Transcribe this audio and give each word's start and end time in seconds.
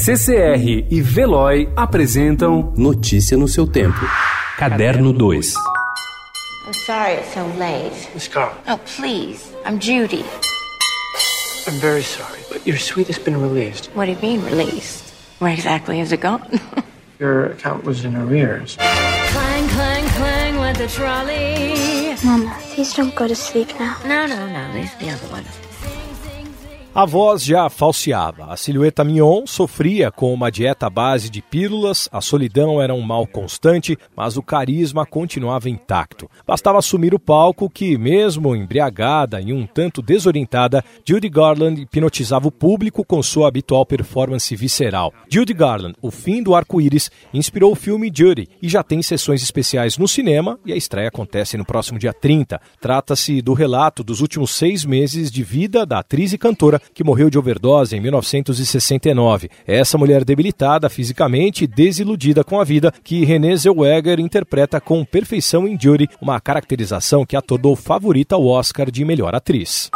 CCR 0.00 0.86
e 0.88 1.02
Veloy 1.02 1.68
apresentam 1.74 2.72
Notícia 2.76 3.36
no 3.36 3.48
seu 3.48 3.66
tempo. 3.66 3.98
Caderno 4.56 5.12
2. 5.12 5.54
I'm 6.66 6.72
sorry 6.86 7.14
it's 7.14 7.34
so 7.34 7.44
late. 7.58 8.08
Miss 8.14 8.28
Carl, 8.28 8.54
Oh, 8.68 8.78
please. 8.96 9.52
I'm 9.66 9.80
Judy. 9.80 10.24
I'm 11.66 11.80
very 11.80 12.02
sorry, 12.04 12.38
but 12.48 12.64
your 12.64 12.78
suite 12.78 13.08
has 13.08 13.18
been 13.18 13.36
released. 13.42 13.90
What 13.94 14.06
do 14.06 14.12
you 14.12 14.18
mean, 14.22 14.44
released? 14.44 15.12
Where 15.40 15.52
exactly 15.52 15.98
has 15.98 16.12
it 16.12 16.20
gone? 16.20 16.46
Your 17.18 17.46
account 17.46 17.82
was 17.82 18.04
in 18.04 18.14
arrears. 18.14 18.76
Clang, 18.78 19.68
clang, 19.70 20.04
clang 20.14 20.58
with 20.60 20.76
the 20.78 20.86
trolley. 20.86 22.14
Mama, 22.24 22.56
please 22.72 22.94
don't 22.94 23.14
go 23.16 23.26
to 23.26 23.34
sleep 23.34 23.68
now. 23.80 23.96
no, 24.06 24.26
no, 24.26 24.46
no. 24.46 24.72
These 24.74 24.94
are 24.94 24.98
the 25.00 25.10
other 25.10 25.28
ones. 25.32 25.48
A 26.98 27.04
voz 27.04 27.44
já 27.44 27.70
falseava, 27.70 28.46
a 28.46 28.56
silhueta 28.56 29.04
mignon 29.04 29.46
sofria 29.46 30.10
com 30.10 30.34
uma 30.34 30.50
dieta 30.50 30.88
à 30.88 30.90
base 30.90 31.30
de 31.30 31.40
pílulas, 31.40 32.08
a 32.10 32.20
solidão 32.20 32.82
era 32.82 32.92
um 32.92 33.00
mal 33.00 33.24
constante, 33.24 33.96
mas 34.16 34.36
o 34.36 34.42
carisma 34.42 35.06
continuava 35.06 35.70
intacto. 35.70 36.28
Bastava 36.44 36.80
assumir 36.80 37.14
o 37.14 37.18
palco 37.20 37.70
que, 37.70 37.96
mesmo 37.96 38.56
embriagada 38.56 39.40
e 39.40 39.52
um 39.52 39.64
tanto 39.64 40.02
desorientada, 40.02 40.84
Judy 41.04 41.28
Garland 41.28 41.82
hipnotizava 41.82 42.48
o 42.48 42.50
público 42.50 43.04
com 43.04 43.22
sua 43.22 43.46
habitual 43.46 43.86
performance 43.86 44.56
visceral. 44.56 45.14
Judy 45.30 45.54
Garland, 45.54 45.94
O 46.02 46.10
Fim 46.10 46.42
do 46.42 46.52
Arco-Íris, 46.52 47.12
inspirou 47.32 47.70
o 47.70 47.76
filme 47.76 48.10
Judy 48.12 48.48
e 48.60 48.68
já 48.68 48.82
tem 48.82 49.02
sessões 49.02 49.40
especiais 49.40 49.96
no 49.96 50.08
cinema 50.08 50.58
e 50.66 50.72
a 50.72 50.76
estreia 50.76 51.06
acontece 51.06 51.56
no 51.56 51.64
próximo 51.64 51.96
dia 51.96 52.12
30. 52.12 52.60
Trata-se 52.80 53.40
do 53.40 53.52
relato 53.52 54.02
dos 54.02 54.20
últimos 54.20 54.50
seis 54.50 54.84
meses 54.84 55.30
de 55.30 55.44
vida 55.44 55.86
da 55.86 56.00
atriz 56.00 56.32
e 56.32 56.38
cantora 56.38 56.82
que 56.94 57.04
morreu 57.04 57.30
de 57.30 57.38
overdose 57.38 57.96
em 57.96 58.00
1969. 58.00 59.50
É 59.66 59.76
essa 59.76 59.98
mulher 59.98 60.24
debilitada 60.24 60.88
fisicamente 60.88 61.64
e 61.64 61.66
desiludida 61.66 62.44
com 62.44 62.60
a 62.60 62.64
vida 62.64 62.92
que 63.02 63.24
Renée 63.24 63.56
Zellweger 63.56 64.20
interpreta 64.20 64.80
com 64.80 65.04
perfeição 65.04 65.66
em 65.66 65.78
Judy, 65.80 66.08
uma 66.20 66.40
caracterização 66.40 67.24
que 67.24 67.36
a 67.36 67.42
tornou 67.42 67.76
favorita 67.76 68.34
ao 68.34 68.46
Oscar 68.46 68.90
de 68.90 69.04
melhor 69.04 69.34
atriz. 69.34 69.90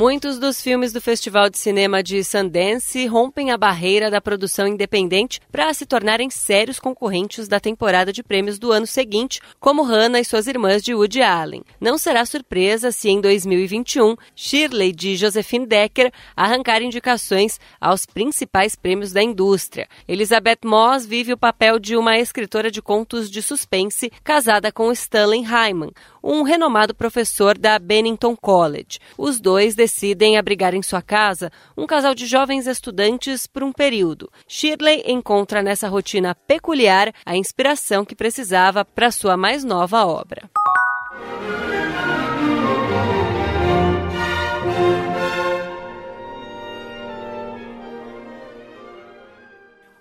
Muitos 0.00 0.38
dos 0.38 0.62
filmes 0.62 0.94
do 0.94 1.00
Festival 1.00 1.50
de 1.50 1.58
Cinema 1.58 2.02
de 2.02 2.24
Sundance 2.24 3.06
rompem 3.06 3.50
a 3.50 3.58
barreira 3.58 4.10
da 4.10 4.18
produção 4.18 4.66
independente 4.66 5.42
para 5.52 5.74
se 5.74 5.84
tornarem 5.84 6.30
sérios 6.30 6.80
concorrentes 6.80 7.46
da 7.46 7.60
temporada 7.60 8.10
de 8.10 8.22
prêmios 8.22 8.58
do 8.58 8.72
ano 8.72 8.86
seguinte, 8.86 9.42
como 9.60 9.82
Hannah 9.82 10.18
e 10.18 10.24
suas 10.24 10.46
irmãs 10.46 10.82
de 10.82 10.94
Woody 10.94 11.20
Allen. 11.20 11.62
Não 11.78 11.98
será 11.98 12.24
surpresa 12.24 12.90
se 12.90 13.10
em 13.10 13.20
2021 13.20 14.16
Shirley 14.34 14.90
de 14.90 15.16
Josephine 15.16 15.66
Decker 15.66 16.10
arrancar 16.34 16.80
indicações 16.80 17.60
aos 17.78 18.06
principais 18.06 18.74
prêmios 18.74 19.12
da 19.12 19.22
indústria. 19.22 19.86
Elizabeth 20.08 20.60
Moss 20.64 21.04
vive 21.04 21.34
o 21.34 21.38
papel 21.38 21.78
de 21.78 21.94
uma 21.94 22.18
escritora 22.18 22.70
de 22.70 22.80
contos 22.80 23.30
de 23.30 23.42
suspense 23.42 24.10
casada 24.24 24.72
com 24.72 24.90
Stanley 24.92 25.42
Hyman, 25.42 25.90
um 26.24 26.42
renomado 26.42 26.94
professor 26.94 27.58
da 27.58 27.78
Bennington 27.78 28.34
College. 28.34 28.98
Os 29.18 29.38
dois 29.38 29.74
decidem 29.90 30.38
abrigar 30.38 30.72
em 30.72 30.82
sua 30.82 31.02
casa 31.02 31.50
um 31.76 31.84
casal 31.84 32.14
de 32.14 32.24
jovens 32.24 32.68
estudantes 32.68 33.46
por 33.48 33.64
um 33.64 33.72
período. 33.72 34.30
Shirley 34.46 35.02
encontra 35.04 35.62
nessa 35.62 35.88
rotina 35.88 36.32
peculiar 36.46 37.12
a 37.26 37.36
inspiração 37.36 38.04
que 38.04 38.14
precisava 38.14 38.84
para 38.84 39.10
sua 39.10 39.36
mais 39.36 39.64
nova 39.64 40.06
obra. 40.06 40.48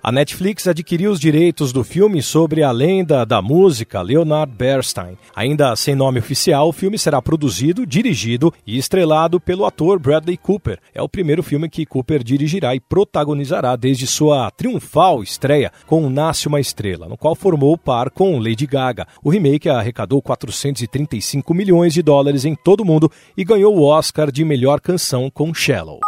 A 0.01 0.13
Netflix 0.13 0.65
adquiriu 0.65 1.11
os 1.11 1.19
direitos 1.19 1.73
do 1.73 1.83
filme 1.83 2.21
sobre 2.21 2.63
a 2.63 2.71
lenda 2.71 3.25
da 3.25 3.41
música 3.41 4.01
Leonard 4.01 4.49
Bernstein. 4.55 5.17
Ainda 5.35 5.75
sem 5.75 5.93
nome 5.93 6.19
oficial, 6.19 6.69
o 6.69 6.71
filme 6.71 6.97
será 6.97 7.21
produzido, 7.21 7.85
dirigido 7.85 8.53
e 8.65 8.77
estrelado 8.77 9.41
pelo 9.41 9.65
ator 9.65 9.99
Bradley 9.99 10.37
Cooper. 10.37 10.79
É 10.95 11.01
o 11.01 11.09
primeiro 11.09 11.43
filme 11.43 11.67
que 11.67 11.85
Cooper 11.85 12.23
dirigirá 12.23 12.73
e 12.73 12.79
protagonizará 12.79 13.75
desde 13.75 14.07
sua 14.07 14.49
triunfal 14.51 15.21
estreia 15.21 15.69
com 15.85 16.09
Nasce 16.09 16.47
uma 16.47 16.61
Estrela, 16.61 17.09
no 17.09 17.17
qual 17.17 17.35
formou 17.35 17.77
par 17.77 18.09
com 18.09 18.39
Lady 18.39 18.65
Gaga. 18.65 19.05
O 19.21 19.29
remake 19.29 19.67
arrecadou 19.67 20.21
435 20.21 21.53
milhões 21.53 21.93
de 21.93 22.01
dólares 22.01 22.45
em 22.45 22.55
todo 22.55 22.81
o 22.81 22.85
mundo 22.85 23.11
e 23.35 23.43
ganhou 23.43 23.75
o 23.75 23.83
Oscar 23.83 24.31
de 24.31 24.45
melhor 24.45 24.79
canção 24.79 25.29
com 25.29 25.53
Shallow. 25.53 25.99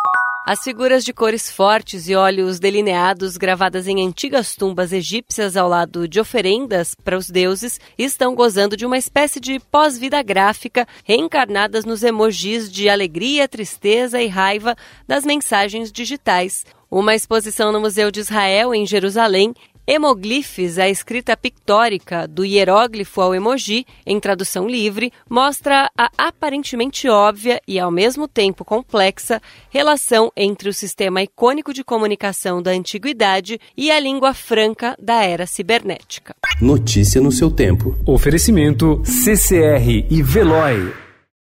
As 0.44 0.63
figuras 0.63 1.06
de 1.06 1.13
cores 1.13 1.52
fortes 1.52 2.09
e 2.09 2.16
olhos 2.16 2.59
delineados 2.59 3.38
gravadas 3.38 3.88
em 3.88 4.03
antigas 4.03 4.56
tumbas 4.56 4.91
egípcias 4.91 5.56
ao 5.56 5.69
lado 5.69 6.07
de 6.07 6.19
oferendas 6.19 6.96
para 6.96 7.16
os 7.16 7.29
deuses 7.29 7.79
estão 7.96 8.34
gozando 8.34 8.75
de 8.75 8.84
uma 8.84 8.97
espécie 8.97 9.40
de 9.40 9.59
pós-vida 9.59 10.22
gráfica 10.24 10.88
reencarnadas 11.06 11.85
nos 11.85 12.02
emojis 12.02 12.72
de 12.72 12.90
alegria, 12.90 13.47
tristeza 13.47 14.19
e 14.19 14.28
raiva 14.28 14.75
das 15.07 15.24
mensagens 15.24 15.91
digitais. 15.91 16.66
Uma 16.90 17.13
exposição 17.13 17.72
no 17.72 17.79
Museu 17.79 18.09
de 18.09 18.19
Israel, 18.19 18.73
em 18.73 18.85
Jerusalém, 18.85 19.53
Hemoglifes, 19.94 20.79
a 20.79 20.88
escrita 20.88 21.35
pictórica 21.35 22.25
do 22.25 22.46
hieróglifo 22.46 23.19
ao 23.19 23.35
emoji, 23.35 23.85
em 24.06 24.22
tradução 24.22 24.66
livre, 24.66 25.12
mostra 25.29 25.91
a 25.97 26.09
aparentemente 26.18 27.09
óbvia 27.09 27.59
e 27.68 27.78
ao 27.78 27.91
mesmo 27.91 28.25
tempo 28.25 28.63
complexa 28.63 29.41
relação 29.69 30.31
entre 30.34 30.69
o 30.69 30.74
sistema 30.74 31.22
icônico 31.22 31.74
de 31.74 31.84
comunicação 31.84 32.62
da 32.62 32.72
antiguidade 32.72 33.59
e 33.75 33.91
a 33.91 34.00
língua 34.00 34.34
franca 34.34 34.96
da 34.97 35.25
era 35.25 35.46
cibernética. 35.46 36.35
Notícia 36.62 37.19
no 37.19 37.29
seu 37.29 37.52
tempo. 37.52 37.94
Oferecimento 38.08 39.02
CCR 39.03 40.08
e 40.09 40.23
Veloy. 40.23 41.00